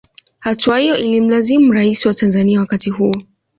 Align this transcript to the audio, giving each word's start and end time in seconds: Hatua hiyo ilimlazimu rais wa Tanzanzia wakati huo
Hatua 0.39 0.79
hiyo 0.79 0.97
ilimlazimu 0.97 1.73
rais 1.73 2.05
wa 2.05 2.13
Tanzanzia 2.13 2.59
wakati 2.59 2.89
huo 2.89 3.15